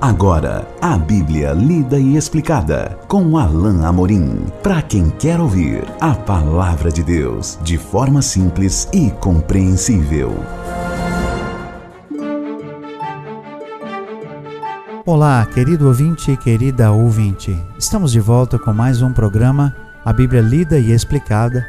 Agora, 0.00 0.64
a 0.80 0.96
Bíblia 0.96 1.52
lida 1.52 1.98
e 1.98 2.16
explicada 2.16 2.96
com 3.08 3.36
Alain 3.36 3.84
Amorim. 3.84 4.46
Para 4.62 4.80
quem 4.80 5.10
quer 5.10 5.40
ouvir 5.40 5.82
a 6.00 6.14
palavra 6.14 6.88
de 6.88 7.02
Deus 7.02 7.58
de 7.64 7.76
forma 7.76 8.22
simples 8.22 8.88
e 8.92 9.10
compreensível. 9.10 10.32
Olá, 15.04 15.44
querido 15.46 15.88
ouvinte 15.88 16.30
e 16.30 16.36
querida 16.36 16.92
ouvinte. 16.92 17.60
Estamos 17.76 18.12
de 18.12 18.20
volta 18.20 18.56
com 18.56 18.72
mais 18.72 19.02
um 19.02 19.12
programa, 19.12 19.74
a 20.04 20.12
Bíblia 20.12 20.40
lida 20.40 20.78
e 20.78 20.92
explicada. 20.92 21.66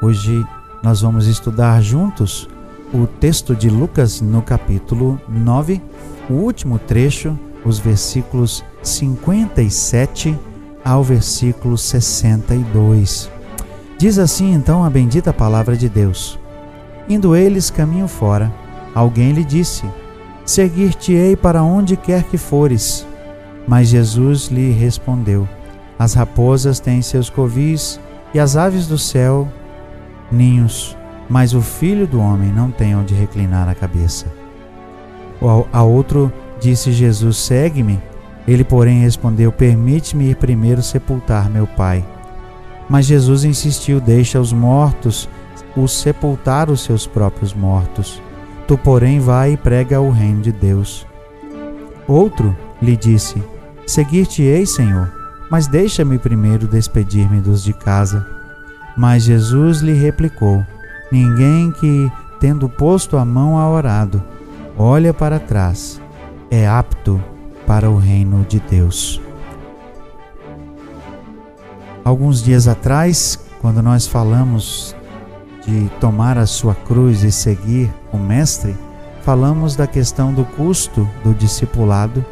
Hoje 0.00 0.42
nós 0.82 1.02
vamos 1.02 1.26
estudar 1.26 1.82
juntos 1.82 2.48
o 2.94 3.06
texto 3.06 3.54
de 3.54 3.68
Lucas 3.68 4.22
no 4.22 4.40
capítulo 4.40 5.20
9, 5.28 5.82
o 6.30 6.32
último 6.32 6.78
trecho 6.78 7.38
os 7.64 7.78
versículos 7.78 8.64
57 8.82 10.38
ao 10.84 11.02
versículo 11.02 11.76
62. 11.76 13.30
Diz 13.98 14.18
assim 14.18 14.54
então 14.54 14.84
a 14.84 14.90
bendita 14.90 15.32
palavra 15.32 15.76
de 15.76 15.88
Deus: 15.88 16.38
Indo 17.08 17.34
eles 17.34 17.70
caminho 17.70 18.08
fora, 18.08 18.52
alguém 18.94 19.32
lhe 19.32 19.44
disse: 19.44 19.84
Seguir-te-ei 20.44 21.36
para 21.36 21.62
onde 21.62 21.96
quer 21.96 22.24
que 22.24 22.38
fores. 22.38 23.06
Mas 23.66 23.88
Jesus 23.88 24.48
lhe 24.48 24.70
respondeu: 24.70 25.48
As 25.98 26.14
raposas 26.14 26.80
têm 26.80 27.02
seus 27.02 27.28
covis 27.28 28.00
e 28.32 28.40
as 28.40 28.56
aves 28.56 28.86
do 28.86 28.96
céu 28.96 29.48
ninhos, 30.30 30.96
mas 31.28 31.54
o 31.54 31.60
filho 31.60 32.06
do 32.06 32.20
homem 32.20 32.52
não 32.52 32.70
tem 32.70 32.94
onde 32.94 33.14
reclinar 33.14 33.68
a 33.68 33.74
cabeça. 33.74 34.26
A 35.72 35.82
outro 35.82 36.32
Disse 36.60 36.92
Jesus: 36.92 37.36
Segue-me. 37.36 38.00
Ele, 38.46 38.64
porém, 38.64 39.00
respondeu: 39.00 39.52
Permite-me 39.52 40.30
ir 40.30 40.36
primeiro 40.36 40.82
sepultar 40.82 41.50
meu 41.50 41.66
pai. 41.66 42.04
Mas 42.88 43.06
Jesus 43.06 43.44
insistiu: 43.44 44.00
Deixa 44.00 44.40
os 44.40 44.52
mortos 44.52 45.28
os 45.76 45.92
sepultar 45.92 46.70
os 46.70 46.80
seus 46.80 47.06
próprios 47.06 47.54
mortos. 47.54 48.20
Tu, 48.66 48.76
porém, 48.76 49.20
vai 49.20 49.52
e 49.52 49.56
prega 49.56 50.00
o 50.00 50.10
reino 50.10 50.42
de 50.42 50.52
Deus. 50.52 51.06
Outro 52.06 52.56
lhe 52.82 52.96
disse: 52.96 53.42
Seguir-te-ei, 53.86 54.66
Senhor, 54.66 55.12
mas 55.50 55.66
deixa-me 55.66 56.18
primeiro 56.18 56.66
despedir-me 56.66 57.40
dos 57.40 57.62
de 57.62 57.72
casa. 57.72 58.26
Mas 58.96 59.22
Jesus 59.22 59.80
lhe 59.80 59.92
replicou: 59.92 60.64
Ninguém 61.12 61.70
que, 61.70 62.10
tendo 62.40 62.68
posto 62.68 63.16
a 63.16 63.24
mão 63.24 63.58
a 63.58 63.70
orado, 63.70 64.22
olha 64.76 65.14
para 65.14 65.38
trás 65.38 66.00
é 66.50 66.66
apto 66.66 67.22
para 67.66 67.90
o 67.90 67.96
reino 67.96 68.44
de 68.48 68.60
Deus. 68.60 69.20
Alguns 72.04 72.42
dias 72.42 72.66
atrás, 72.66 73.38
quando 73.60 73.82
nós 73.82 74.06
falamos 74.06 74.96
de 75.66 75.90
tomar 76.00 76.38
a 76.38 76.46
sua 76.46 76.74
cruz 76.74 77.22
e 77.22 77.30
seguir 77.30 77.92
o 78.10 78.16
Mestre, 78.16 78.74
falamos 79.22 79.76
da 79.76 79.86
questão 79.86 80.32
do 80.32 80.44
custo 80.44 81.06
do 81.22 81.34
discipulado 81.34 82.24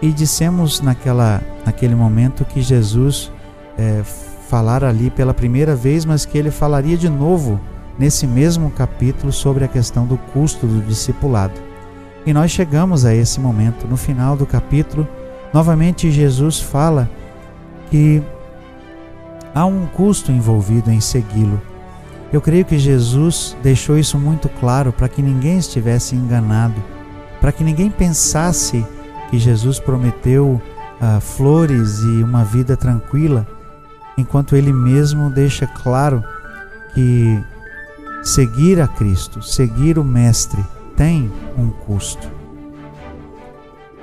e 0.00 0.10
dissemos 0.10 0.80
naquela, 0.80 1.42
naquele 1.66 1.94
momento 1.94 2.44
que 2.46 2.62
Jesus 2.62 3.30
é, 3.76 4.02
falara 4.48 4.88
ali 4.88 5.10
pela 5.10 5.34
primeira 5.34 5.74
vez, 5.74 6.04
mas 6.06 6.24
que 6.24 6.38
ele 6.38 6.50
falaria 6.50 6.96
de 6.96 7.10
novo 7.10 7.60
nesse 7.98 8.26
mesmo 8.26 8.70
capítulo 8.70 9.32
sobre 9.32 9.64
a 9.64 9.68
questão 9.68 10.06
do 10.06 10.16
custo 10.16 10.66
do 10.66 10.80
discipulado. 10.80 11.73
E 12.26 12.32
nós 12.32 12.50
chegamos 12.50 13.04
a 13.04 13.14
esse 13.14 13.38
momento. 13.38 13.86
No 13.86 13.96
final 13.96 14.36
do 14.36 14.46
capítulo, 14.46 15.06
novamente 15.52 16.10
Jesus 16.10 16.60
fala 16.60 17.08
que 17.90 18.22
há 19.54 19.64
um 19.66 19.86
custo 19.86 20.32
envolvido 20.32 20.90
em 20.90 21.00
segui-lo. 21.00 21.60
Eu 22.32 22.40
creio 22.40 22.64
que 22.64 22.78
Jesus 22.78 23.56
deixou 23.62 23.96
isso 23.96 24.18
muito 24.18 24.48
claro 24.48 24.92
para 24.92 25.08
que 25.08 25.22
ninguém 25.22 25.58
estivesse 25.58 26.16
enganado, 26.16 26.82
para 27.40 27.52
que 27.52 27.62
ninguém 27.62 27.90
pensasse 27.90 28.84
que 29.30 29.38
Jesus 29.38 29.78
prometeu 29.78 30.60
uh, 31.00 31.20
flores 31.20 32.00
e 32.00 32.22
uma 32.22 32.42
vida 32.42 32.76
tranquila, 32.76 33.46
enquanto 34.18 34.56
ele 34.56 34.72
mesmo 34.72 35.30
deixa 35.30 35.66
claro 35.66 36.24
que 36.94 37.40
seguir 38.22 38.80
a 38.80 38.88
Cristo, 38.88 39.42
seguir 39.42 39.98
o 39.98 40.04
Mestre, 40.04 40.64
tem 40.96 41.30
um 41.56 41.68
custo. 41.70 42.30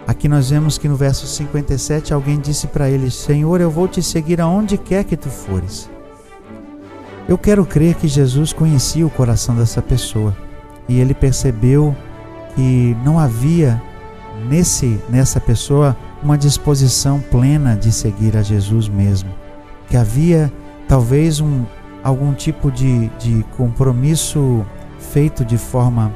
Aqui 0.08 0.28
nós 0.28 0.50
vemos 0.50 0.78
que 0.78 0.88
no 0.88 0.96
verso 0.96 1.26
57 1.28 2.14
alguém 2.14 2.40
disse 2.40 2.68
para 2.68 2.90
ele: 2.90 3.10
Senhor, 3.10 3.62
eu 3.62 3.70
vou 3.70 3.88
te 3.88 4.02
seguir 4.02 4.42
aonde 4.42 4.78
quer 4.78 5.04
que 5.04 5.16
tu 5.16 5.30
fores. 5.30 5.90
Eu 7.30 7.38
quero 7.38 7.66
crer 7.66 7.96
que 7.96 8.08
Jesus 8.08 8.52
conhecia 8.52 9.06
o 9.06 9.10
coração 9.10 9.56
dessa 9.56 9.82
pessoa 9.82 10.36
e 10.88 11.00
ele 11.00 11.14
percebeu 11.14 11.96
que 12.56 12.98
não 13.06 13.20
havia 13.20 13.82
nesse 14.50 15.00
nessa 15.10 15.40
pessoa 15.40 15.96
uma 16.22 16.38
disposição 16.38 17.20
plena 17.20 17.76
de 17.76 17.92
seguir 17.92 18.36
a 18.36 18.42
Jesus 18.42 18.90
mesmo, 18.90 19.30
que 19.88 19.96
havia 19.96 20.52
talvez 20.88 21.40
um 21.40 21.64
algum 22.04 22.34
tipo 22.34 22.72
de, 22.72 23.08
de 23.20 23.46
compromisso 23.56 24.66
feito 25.00 25.46
de 25.46 25.58
forma 25.58 26.12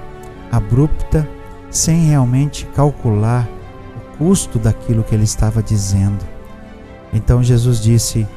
abrupta, 0.57 1.27
sem 1.69 2.07
realmente 2.07 2.65
calcular 2.75 3.47
o 3.95 4.17
custo 4.17 4.57
daquilo 4.57 5.03
que 5.03 5.13
ele 5.13 5.23
estava 5.23 5.61
dizendo. 5.61 6.23
Então 7.13 7.43
Jesus 7.43 7.81
disse: 7.81 8.27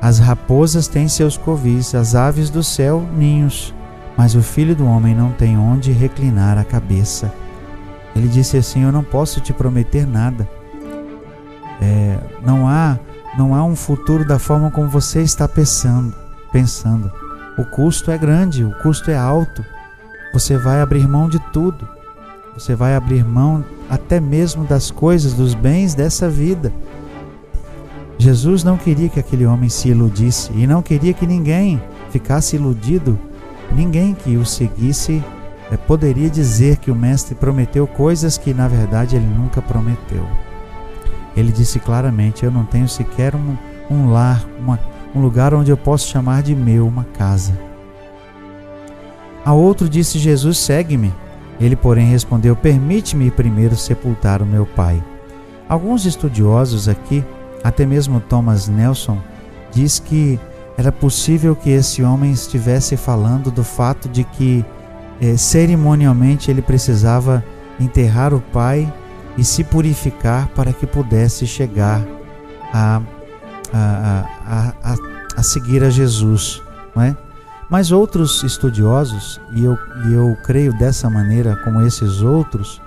As 0.00 0.18
raposas 0.18 0.88
têm 0.88 1.08
seus 1.08 1.36
covis, 1.36 1.94
as 1.94 2.14
aves 2.14 2.50
do 2.50 2.62
céu 2.62 3.06
ninhos, 3.16 3.74
mas 4.16 4.34
o 4.34 4.42
filho 4.42 4.74
do 4.74 4.86
homem 4.86 5.14
não 5.14 5.32
tem 5.32 5.58
onde 5.58 5.92
reclinar 5.92 6.58
a 6.58 6.64
cabeça. 6.64 7.32
Ele 8.14 8.28
disse 8.28 8.56
assim: 8.56 8.82
Eu 8.82 8.92
não 8.92 9.04
posso 9.04 9.40
te 9.40 9.52
prometer 9.52 10.06
nada. 10.06 10.48
É, 11.80 12.18
não 12.44 12.68
há 12.68 12.98
não 13.38 13.54
há 13.54 13.62
um 13.62 13.76
futuro 13.76 14.26
da 14.26 14.38
forma 14.38 14.70
como 14.70 14.88
você 14.88 15.22
está 15.22 15.46
pensando. 15.46 16.14
Pensando, 16.52 17.12
o 17.56 17.64
custo 17.64 18.10
é 18.10 18.18
grande, 18.18 18.64
o 18.64 18.72
custo 18.82 19.10
é 19.10 19.16
alto. 19.16 19.64
Você 20.32 20.56
vai 20.56 20.80
abrir 20.80 21.08
mão 21.08 21.28
de 21.28 21.38
tudo. 21.52 21.88
Você 22.54 22.74
vai 22.74 22.94
abrir 22.94 23.24
mão 23.24 23.64
até 23.88 24.20
mesmo 24.20 24.64
das 24.64 24.90
coisas, 24.90 25.34
dos 25.34 25.54
bens 25.54 25.94
dessa 25.94 26.28
vida. 26.28 26.72
Jesus 28.18 28.62
não 28.62 28.76
queria 28.76 29.08
que 29.08 29.18
aquele 29.18 29.46
homem 29.46 29.68
se 29.68 29.88
iludisse 29.88 30.52
e 30.54 30.66
não 30.66 30.82
queria 30.82 31.12
que 31.12 31.26
ninguém 31.26 31.82
ficasse 32.10 32.56
iludido. 32.56 33.18
Ninguém 33.74 34.14
que 34.14 34.36
o 34.36 34.44
seguisse 34.44 35.22
é, 35.70 35.76
poderia 35.76 36.28
dizer 36.28 36.76
que 36.76 36.90
o 36.90 36.94
Mestre 36.94 37.34
prometeu 37.34 37.86
coisas 37.86 38.36
que 38.36 38.52
na 38.52 38.68
verdade 38.68 39.16
ele 39.16 39.26
nunca 39.26 39.62
prometeu. 39.62 40.26
Ele 41.36 41.50
disse 41.50 41.78
claramente: 41.78 42.44
Eu 42.44 42.50
não 42.50 42.64
tenho 42.64 42.88
sequer 42.88 43.34
um, 43.34 43.56
um 43.90 44.10
lar, 44.10 44.44
uma, 44.58 44.78
um 45.14 45.20
lugar 45.20 45.54
onde 45.54 45.70
eu 45.70 45.76
posso 45.76 46.08
chamar 46.08 46.42
de 46.42 46.54
meu, 46.54 46.86
uma 46.86 47.04
casa. 47.04 47.69
A 49.44 49.52
outro 49.52 49.88
disse 49.88 50.18
Jesus: 50.18 50.58
Segue-me. 50.58 51.12
Ele, 51.60 51.76
porém, 51.76 52.08
respondeu: 52.10 52.56
Permite-me 52.56 53.30
primeiro 53.30 53.76
sepultar 53.76 54.42
o 54.42 54.46
meu 54.46 54.66
pai. 54.66 55.02
Alguns 55.68 56.04
estudiosos 56.04 56.88
aqui, 56.88 57.24
até 57.62 57.86
mesmo 57.86 58.20
Thomas 58.20 58.68
Nelson, 58.68 59.18
diz 59.72 59.98
que 59.98 60.38
era 60.76 60.90
possível 60.90 61.54
que 61.54 61.70
esse 61.70 62.02
homem 62.02 62.32
estivesse 62.32 62.96
falando 62.96 63.50
do 63.50 63.62
fato 63.62 64.08
de 64.08 64.24
que 64.24 64.64
eh, 65.20 65.36
cerimonialmente 65.36 66.50
ele 66.50 66.62
precisava 66.62 67.44
enterrar 67.78 68.32
o 68.34 68.40
pai 68.40 68.92
e 69.36 69.44
se 69.44 69.62
purificar 69.62 70.48
para 70.48 70.72
que 70.72 70.86
pudesse 70.86 71.46
chegar 71.46 72.02
a, 72.72 73.00
a, 73.72 74.24
a, 74.44 74.92
a, 74.92 74.96
a 75.36 75.42
seguir 75.42 75.84
a 75.84 75.90
Jesus, 75.90 76.62
não 76.94 77.02
é? 77.02 77.16
Mas 77.70 77.92
outros 77.92 78.42
estudiosos, 78.42 79.40
e 79.52 79.64
eu, 79.64 79.78
e 80.08 80.12
eu 80.12 80.36
creio 80.42 80.76
dessa 80.76 81.08
maneira 81.08 81.54
como 81.62 81.80
esses 81.82 82.20
outros, 82.20 82.82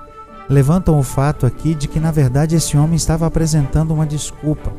levantam 0.49 0.99
o 0.99 1.03
fato 1.03 1.45
aqui 1.45 1.73
de 1.73 1.87
que 1.87 2.01
na 2.01 2.11
verdade 2.11 2.55
esse 2.55 2.75
homem 2.75 2.95
estava 2.95 3.25
apresentando 3.25 3.93
uma 3.93 4.05
desculpa. 4.05 4.73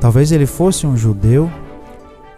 Talvez 0.00 0.32
ele 0.32 0.46
fosse 0.46 0.84
um 0.84 0.96
judeu 0.96 1.50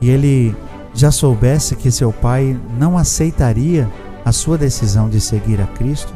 e 0.02 0.10
ele 0.10 0.54
já 0.94 1.10
soubesse 1.10 1.76
que 1.76 1.90
seu 1.90 2.12
pai 2.12 2.58
não 2.78 2.98
aceitaria 2.98 3.88
a 4.24 4.30
sua 4.30 4.58
decisão 4.58 5.08
de 5.08 5.20
seguir 5.20 5.60
a 5.62 5.66
Cristo, 5.66 6.12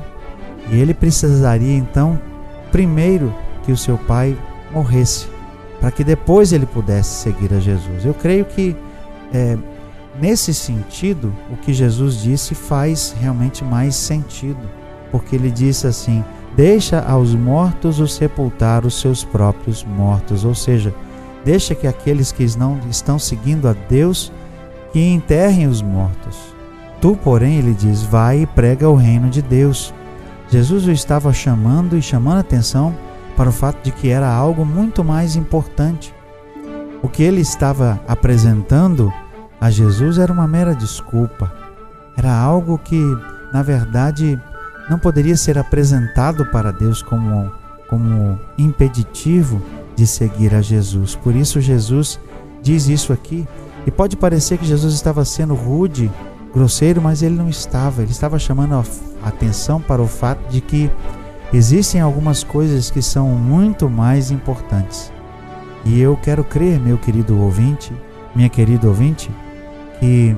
e 0.70 0.76
ele 0.76 0.92
precisaria 0.92 1.74
então, 1.74 2.20
primeiro, 2.70 3.34
que 3.64 3.72
o 3.72 3.76
seu 3.76 3.96
pai 3.96 4.36
morresse, 4.70 5.26
para 5.80 5.90
que 5.90 6.04
depois 6.04 6.52
ele 6.52 6.66
pudesse 6.66 7.22
seguir 7.22 7.52
a 7.54 7.58
Jesus. 7.58 8.04
Eu 8.04 8.12
creio 8.12 8.44
que 8.44 8.76
é, 9.32 9.56
Nesse 10.20 10.52
sentido, 10.52 11.32
o 11.50 11.56
que 11.56 11.72
Jesus 11.72 12.20
disse 12.20 12.54
faz 12.54 13.14
realmente 13.18 13.64
mais 13.64 13.94
sentido, 13.94 14.60
porque 15.10 15.36
ele 15.36 15.50
disse 15.50 15.86
assim: 15.86 16.22
deixa 16.54 17.00
aos 17.00 17.34
mortos 17.34 17.98
o 17.98 18.06
sepultar 18.06 18.84
os 18.84 19.00
seus 19.00 19.24
próprios 19.24 19.82
mortos, 19.82 20.44
ou 20.44 20.54
seja, 20.54 20.94
deixa 21.44 21.74
que 21.74 21.86
aqueles 21.86 22.30
que 22.30 22.46
não 22.58 22.78
estão 22.90 23.18
seguindo 23.18 23.66
a 23.68 23.72
Deus 23.72 24.30
que 24.92 25.00
enterrem 25.00 25.66
os 25.66 25.80
mortos. 25.80 26.54
Tu, 27.00 27.16
porém, 27.16 27.56
ele 27.58 27.74
diz, 27.74 28.02
vai 28.02 28.42
e 28.42 28.46
prega 28.46 28.88
o 28.88 28.94
reino 28.94 29.28
de 29.28 29.42
Deus. 29.42 29.92
Jesus 30.50 30.86
o 30.86 30.92
estava 30.92 31.32
chamando 31.32 31.96
e 31.96 32.02
chamando 32.02 32.36
a 32.36 32.40
atenção 32.40 32.94
para 33.36 33.48
o 33.48 33.52
fato 33.52 33.82
de 33.82 33.90
que 33.90 34.08
era 34.08 34.30
algo 34.30 34.64
muito 34.64 35.02
mais 35.02 35.34
importante. 35.34 36.14
O 37.02 37.08
que 37.08 37.22
ele 37.22 37.40
estava 37.40 38.00
apresentando 38.06 39.12
a 39.62 39.70
Jesus 39.70 40.18
era 40.18 40.32
uma 40.32 40.48
mera 40.48 40.74
desculpa. 40.74 41.52
Era 42.16 42.36
algo 42.36 42.76
que, 42.78 43.00
na 43.52 43.62
verdade, 43.62 44.36
não 44.90 44.98
poderia 44.98 45.36
ser 45.36 45.56
apresentado 45.56 46.44
para 46.46 46.72
Deus 46.72 47.00
como, 47.00 47.48
como 47.88 48.40
impeditivo 48.58 49.62
de 49.94 50.04
seguir 50.04 50.52
a 50.52 50.60
Jesus. 50.60 51.14
Por 51.14 51.36
isso, 51.36 51.60
Jesus 51.60 52.18
diz 52.60 52.88
isso 52.88 53.12
aqui. 53.12 53.46
E 53.86 53.90
pode 53.92 54.16
parecer 54.16 54.58
que 54.58 54.66
Jesus 54.66 54.94
estava 54.94 55.24
sendo 55.24 55.54
rude, 55.54 56.10
grosseiro, 56.52 57.00
mas 57.00 57.22
ele 57.22 57.36
não 57.36 57.48
estava. 57.48 58.02
Ele 58.02 58.10
estava 58.10 58.40
chamando 58.40 58.74
a 58.74 59.28
atenção 59.28 59.80
para 59.80 60.02
o 60.02 60.08
fato 60.08 60.40
de 60.50 60.60
que 60.60 60.90
existem 61.52 62.00
algumas 62.00 62.42
coisas 62.42 62.90
que 62.90 63.00
são 63.00 63.28
muito 63.28 63.88
mais 63.88 64.32
importantes. 64.32 65.12
E 65.84 66.00
eu 66.00 66.16
quero 66.16 66.42
crer, 66.42 66.80
meu 66.80 66.98
querido 66.98 67.40
ouvinte, 67.40 67.92
minha 68.34 68.48
querida 68.48 68.88
ouvinte, 68.88 69.30
que 70.02 70.36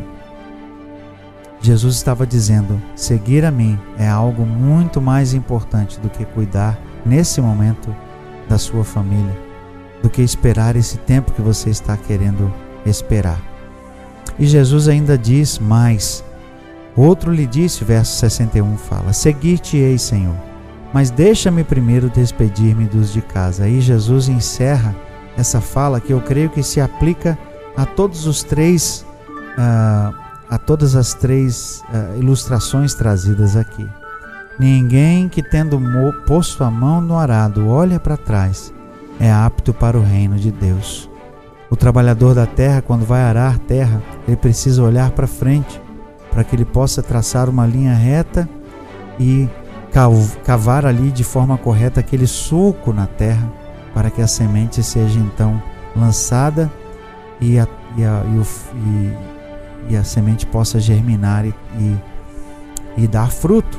Jesus 1.63 1.97
estava 1.97 2.27
dizendo: 2.27 2.79
seguir 2.95 3.47
a 3.47 3.51
mim 3.51 3.79
é 3.99 4.07
algo 4.07 4.45
muito 4.45 5.01
mais 5.01 5.33
importante 5.33 5.99
do 5.99 6.11
que 6.11 6.27
cuidar 6.27 6.79
nesse 7.05 7.41
momento 7.41 7.95
da 8.47 8.59
sua 8.59 8.85
família, 8.85 9.35
do 10.03 10.11
que 10.11 10.21
esperar 10.21 10.77
esse 10.77 10.99
tempo 10.99 11.33
que 11.33 11.41
você 11.41 11.71
está 11.71 11.97
querendo 11.97 12.53
esperar. 12.85 13.41
E 14.39 14.47
Jesus 14.47 14.87
ainda 14.87 15.17
diz 15.17 15.59
mais. 15.59 16.23
Outro 16.95 17.33
lhe 17.33 17.47
disse, 17.47 17.85
verso 17.85 18.19
61 18.19 18.77
fala: 18.77 19.15
Seguir-te-ei, 19.15 19.97
Senhor, 19.97 20.37
mas 20.93 21.11
deixa-me 21.11 21.65
primeiro 21.65 22.11
despedir-me 22.11 22.85
dos 22.85 23.15
de 23.15 23.23
casa. 23.23 23.65
Aí 23.65 23.81
Jesus 23.81 24.29
encerra 24.29 24.95
essa 25.39 25.59
fala 25.59 26.03
que 26.03 26.13
eu 26.13 26.21
creio 26.21 26.51
que 26.51 26.63
se 26.63 26.83
aplica 26.83 27.39
a 27.75 27.87
todos 27.87 28.27
os 28.27 28.43
três. 28.43 29.07
Uh, 29.57 30.25
a 30.51 30.59
todas 30.59 30.95
as 30.95 31.15
três 31.15 31.83
ilustrações 32.17 32.95
trazidas 32.95 33.57
aqui. 33.57 33.89
Ninguém 34.59 35.29
que, 35.29 35.43
tendo 35.43 35.81
posto 36.27 36.63
a 36.63 36.71
mão 36.71 37.01
no 37.01 37.19
arado, 37.19 37.67
olha 37.69 37.99
para 37.99 38.17
trás, 38.17 38.73
é 39.19 39.33
apto 39.33 39.75
para 39.75 39.99
o 39.99 40.03
reino 40.03 40.37
de 40.37 40.53
Deus. 40.53 41.11
O 41.71 41.77
trabalhador 41.77 42.35
da 42.35 42.47
terra, 42.47 42.83
quando 42.83 43.05
vai 43.05 43.23
arar 43.23 43.59
terra, 43.59 44.01
ele 44.29 44.37
precisa 44.37 44.83
olhar 44.83 45.11
para 45.11 45.27
frente, 45.27 45.81
para 46.31 46.45
que 46.45 46.55
ele 46.55 46.65
possa 46.65 47.03
traçar 47.03 47.49
uma 47.49 47.67
linha 47.67 47.95
reta 47.95 48.49
e 49.19 49.49
cavar 50.45 50.87
ali 50.87 51.11
de 51.11 51.25
forma 51.25 51.59
correta 51.59 52.01
aquele 52.01 52.27
sulco 52.27 52.93
na 52.93 53.07
terra, 53.07 53.51
para 53.93 54.11
que 54.11 54.23
a 54.23 54.27
semente 54.27 54.83
seja 54.83 55.19
então 55.19 55.61
lançada 55.97 56.71
e, 57.41 57.59
a, 57.59 57.67
e, 57.97 58.05
a, 58.05 58.23
e, 58.25 58.39
o, 58.39 58.47
e 58.77 59.34
e 59.89 59.97
a 59.97 60.05
semente 60.05 60.47
possa 60.47 60.81
germinar 60.81 61.45
e, 61.45 61.55
e, 61.79 61.99
e 62.99 63.09
dar 63.09 63.31
fruto. 63.31 63.79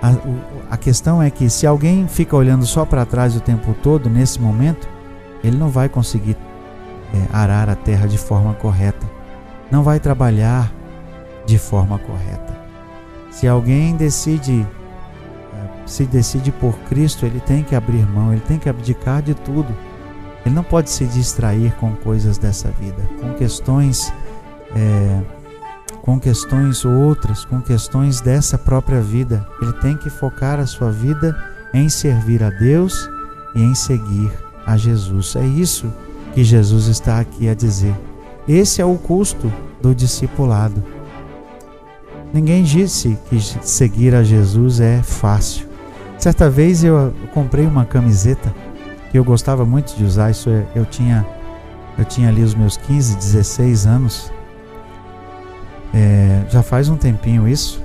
A, 0.00 0.74
a, 0.74 0.76
questão 0.76 1.22
é 1.22 1.30
que 1.30 1.50
se 1.50 1.66
alguém 1.66 2.06
fica 2.06 2.36
olhando 2.36 2.64
só 2.64 2.84
para 2.84 3.04
trás 3.04 3.34
o 3.36 3.40
tempo 3.40 3.74
todo, 3.82 4.08
nesse 4.08 4.40
momento, 4.40 4.88
ele 5.42 5.56
não 5.56 5.68
vai 5.68 5.88
conseguir 5.88 6.36
é, 7.12 7.36
arar 7.36 7.68
a 7.68 7.74
terra 7.74 8.06
de 8.06 8.16
forma 8.16 8.54
correta, 8.54 9.06
não 9.70 9.82
vai 9.82 9.98
trabalhar 9.98 10.72
de 11.46 11.58
forma 11.58 11.98
correta. 11.98 12.56
Se 13.30 13.48
alguém 13.48 13.96
decide 13.96 14.66
é, 15.54 15.86
se 15.86 16.04
decide 16.04 16.52
por 16.52 16.78
Cristo, 16.88 17.26
ele 17.26 17.40
tem 17.40 17.64
que 17.64 17.74
abrir 17.74 18.06
mão, 18.06 18.32
ele 18.32 18.42
tem 18.42 18.58
que 18.58 18.68
abdicar 18.68 19.20
de 19.20 19.34
tudo. 19.34 19.74
Ele 20.46 20.54
não 20.54 20.62
pode 20.62 20.90
se 20.90 21.04
distrair 21.06 21.74
com 21.74 21.92
coisas 21.96 22.38
dessa 22.38 22.70
vida, 22.70 23.02
com 23.20 23.34
questões 23.34 24.12
é, 24.74 25.20
com 26.02 26.18
questões 26.18 26.84
outras, 26.84 27.44
com 27.44 27.60
questões 27.60 28.20
dessa 28.20 28.56
própria 28.56 29.00
vida. 29.00 29.46
Ele 29.60 29.72
tem 29.74 29.96
que 29.96 30.08
focar 30.08 30.58
a 30.58 30.66
sua 30.66 30.90
vida 30.90 31.36
em 31.74 31.88
servir 31.88 32.42
a 32.42 32.50
Deus 32.50 33.08
e 33.54 33.62
em 33.62 33.74
seguir 33.74 34.32
a 34.66 34.76
Jesus. 34.76 35.36
É 35.36 35.44
isso 35.44 35.92
que 36.34 36.42
Jesus 36.42 36.86
está 36.86 37.18
aqui 37.20 37.48
a 37.48 37.54
dizer. 37.54 37.94
Esse 38.46 38.80
é 38.80 38.84
o 38.84 38.96
custo 38.96 39.52
do 39.82 39.94
discipulado. 39.94 40.82
Ninguém 42.32 42.62
disse 42.62 43.18
que 43.28 43.40
seguir 43.40 44.14
a 44.14 44.22
Jesus 44.22 44.80
é 44.80 45.02
fácil. 45.02 45.66
Certa 46.18 46.50
vez 46.50 46.82
eu 46.82 47.12
comprei 47.32 47.66
uma 47.66 47.84
camiseta 47.84 48.54
que 49.10 49.18
eu 49.18 49.24
gostava 49.24 49.64
muito 49.64 49.96
de 49.96 50.04
usar, 50.04 50.30
isso 50.30 50.50
é, 50.50 50.66
eu 50.74 50.84
tinha 50.84 51.26
eu 51.96 52.04
tinha 52.04 52.28
ali 52.28 52.42
os 52.42 52.54
meus 52.54 52.76
15, 52.76 53.16
16 53.16 53.86
anos 53.86 54.32
é, 55.98 56.44
já 56.48 56.62
faz 56.62 56.88
um 56.88 56.96
tempinho 56.96 57.48
isso. 57.48 57.82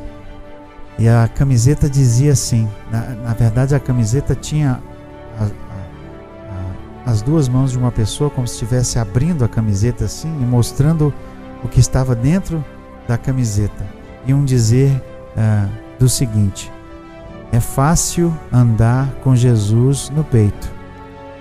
E 0.99 1.07
a 1.09 1.27
camiseta 1.27 1.89
dizia 1.89 2.33
assim: 2.33 2.69
na, 2.91 3.01
na 3.09 3.33
verdade, 3.33 3.73
a 3.73 3.79
camiseta 3.79 4.35
tinha 4.35 4.79
a, 5.39 5.43
a, 5.43 5.47
a, 7.07 7.11
as 7.11 7.23
duas 7.23 7.49
mãos 7.49 7.71
de 7.71 7.77
uma 7.79 7.91
pessoa, 7.91 8.29
como 8.29 8.47
se 8.47 8.53
estivesse 8.53 8.99
abrindo 8.99 9.43
a 9.43 9.47
camiseta 9.47 10.05
assim 10.05 10.29
e 10.29 10.45
mostrando 10.45 11.11
o 11.63 11.67
que 11.67 11.79
estava 11.79 12.13
dentro 12.13 12.63
da 13.07 13.17
camiseta. 13.17 13.83
E 14.27 14.33
um 14.33 14.45
dizer 14.45 14.91
uh, 15.35 15.69
do 15.97 16.07
seguinte: 16.07 16.71
É 17.51 17.59
fácil 17.59 18.31
andar 18.51 19.11
com 19.23 19.35
Jesus 19.35 20.11
no 20.11 20.23
peito, 20.23 20.71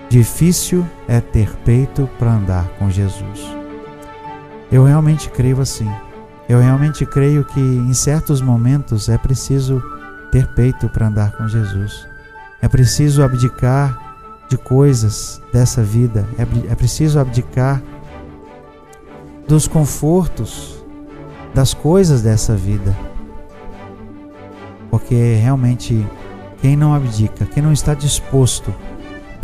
difícil 0.09 0.83
é 1.07 1.21
ter 1.21 1.55
peito 1.57 2.09
para 2.17 2.31
andar 2.31 2.67
com 2.79 2.89
Jesus. 2.89 3.39
Eu 4.71 4.83
realmente 4.83 5.29
creio 5.29 5.61
assim. 5.61 5.87
Eu 6.47 6.59
realmente 6.59 7.05
creio 7.05 7.45
que 7.45 7.59
em 7.59 7.93
certos 7.93 8.41
momentos 8.41 9.07
é 9.07 9.17
preciso 9.17 9.81
ter 10.31 10.47
peito 10.47 10.89
para 10.89 11.07
andar 11.07 11.31
com 11.37 11.47
Jesus. 11.47 12.07
É 12.61 12.67
preciso 12.67 13.23
abdicar 13.23 14.15
de 14.49 14.57
coisas 14.57 15.41
dessa 15.53 15.81
vida. 15.81 16.25
É, 16.37 16.71
é 16.71 16.75
preciso 16.75 17.19
abdicar 17.19 17.81
dos 19.47 19.67
confortos, 19.67 20.83
das 21.53 21.73
coisas 21.73 22.21
dessa 22.21 22.55
vida. 22.55 22.95
Porque 24.89 25.35
realmente 25.41 26.05
quem 26.61 26.75
não 26.75 26.93
abdica, 26.93 27.45
quem 27.45 27.63
não 27.63 27.71
está 27.71 27.93
disposto 27.93 28.73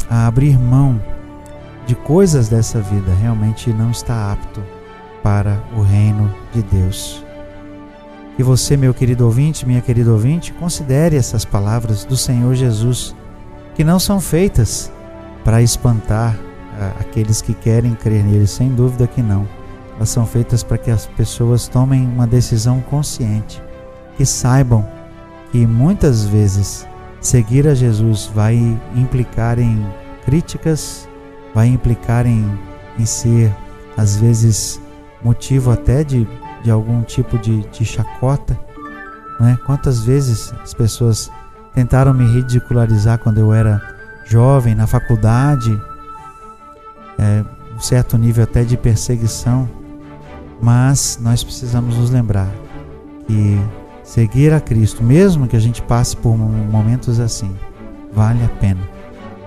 a 0.10 0.28
abrir 0.28 0.58
mão 0.60 1.02
de 1.86 1.96
coisas 1.96 2.50
dessa 2.50 2.82
vida, 2.82 3.14
realmente 3.14 3.72
não 3.72 3.92
está 3.92 4.32
apto 4.32 4.62
para 5.24 5.62
o 5.76 5.82
reino 5.82 6.34
de 6.54 6.62
Deus. 6.62 7.24
E 8.38 8.44
você, 8.44 8.78
meu 8.78 8.94
querido 8.94 9.26
ouvinte, 9.26 9.66
minha 9.66 9.82
querida 9.82 10.12
ouvinte, 10.12 10.54
considere 10.54 11.18
essas 11.18 11.44
palavras 11.44 12.06
do 12.06 12.16
Senhor 12.16 12.56
Jesus, 12.56 13.14
que 13.76 13.84
não 13.84 14.00
são 14.00 14.22
feitas 14.22 14.92
para 15.44 15.62
espantar 15.62 16.40
ah, 16.80 16.94
aqueles 17.02 17.42
que 17.42 17.54
querem 17.54 17.94
crer 17.94 18.24
nele, 18.24 18.48
sem 18.48 18.70
dúvida 18.70 19.08
que 19.08 19.22
não. 19.22 19.46
Elas 19.98 20.10
são 20.10 20.26
feitas 20.26 20.64
para 20.64 20.78
que 20.78 20.90
as 20.90 21.06
pessoas 21.06 21.68
tomem 21.68 22.08
uma 22.08 22.26
decisão 22.26 22.80
consciente, 22.80 23.62
que 24.16 24.26
saibam 24.26 24.88
que 25.52 25.68
muitas 25.68 26.24
vezes 26.26 26.88
seguir 27.20 27.68
a 27.68 27.76
Jesus 27.76 28.32
vai 28.34 28.56
implicar 28.96 29.60
em 29.60 29.86
críticas, 30.24 31.10
vai 31.54 31.68
implicar 31.68 32.26
em, 32.26 32.50
em 32.98 33.06
ser, 33.06 33.54
às 33.98 34.16
vezes, 34.16 34.80
motivo 35.24 35.72
até 35.72 36.04
de, 36.04 36.28
de 36.64 36.72
algum 36.72 37.02
tipo 37.02 37.38
de, 37.38 37.62
de 37.70 37.86
chacota. 37.86 38.60
Né? 39.40 39.58
Quantas 39.66 40.04
vezes 40.04 40.54
as 40.62 40.74
pessoas 40.74 41.32
tentaram 41.74 42.14
me 42.14 42.26
ridicularizar 42.26 43.20
quando 43.20 43.40
eu 43.40 43.54
era 43.54 43.82
jovem, 44.26 44.76
na 44.76 44.86
faculdade, 44.86 45.80
é, 47.18 47.44
um 47.76 47.80
certo 47.80 48.18
nível 48.18 48.44
até 48.44 48.64
de 48.64 48.78
perseguição, 48.78 49.70
mas 50.62 51.18
nós 51.22 51.44
precisamos 51.44 51.98
nos 51.98 52.10
lembrar 52.10 52.50
que 53.26 53.60
seguir 54.04 54.54
a 54.54 54.60
Cristo, 54.60 55.04
mesmo 55.04 55.48
que 55.48 55.56
a 55.56 55.60
gente 55.60 55.82
passe 55.82 56.16
por 56.18 56.36
momentos 56.38 57.20
assim, 57.20 57.56
vale 58.14 58.44
a 58.44 58.50
pena. 58.60 58.82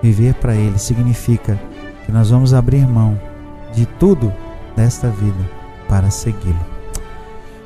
Viver 0.01 0.33
para 0.35 0.55
Ele 0.55 0.77
significa 0.77 1.59
que 2.05 2.11
nós 2.11 2.29
vamos 2.29 2.53
abrir 2.53 2.85
mão 2.87 3.19
de 3.73 3.85
tudo 3.85 4.33
desta 4.75 5.07
vida 5.07 5.62
para 5.93 6.09
segui-lo. 6.09 6.57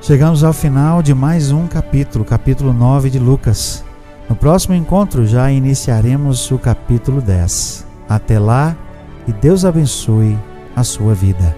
Chegamos 0.01 0.43
ao 0.43 0.51
final 0.51 1.01
de 1.01 1.13
mais 1.13 1.49
um 1.49 1.65
capítulo, 1.65 2.25
capítulo 2.25 2.73
9 2.73 3.09
de 3.09 3.19
Lucas. 3.19 3.85
No 4.27 4.35
próximo 4.35 4.75
encontro 4.75 5.25
já 5.25 5.49
iniciaremos 5.49 6.51
o 6.51 6.59
capítulo 6.59 7.21
10. 7.21 7.87
Até 8.09 8.37
lá 8.37 8.75
e 9.25 9.31
Deus 9.31 9.63
abençoe 9.63 10.37
a 10.75 10.83
sua 10.83 11.13
vida. 11.13 11.55